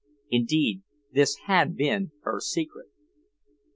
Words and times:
Indeed, 0.31 0.81
this 1.11 1.35
had 1.45 1.75
been 1.75 2.09
her 2.23 2.39
secret. 2.39 2.87